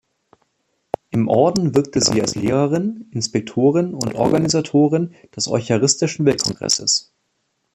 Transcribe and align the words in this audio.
Im 1.11 1.27
Orden 1.27 1.75
wirkte 1.75 2.01
sie 2.01 2.19
als 2.23 2.33
Lehrerin, 2.33 3.05
Inspektorin 3.11 3.93
und 3.93 4.15
Organisatorin 4.15 5.13
des 5.35 5.47
Eucharistischen 5.47 6.25
Weltkongresses. 6.25 7.13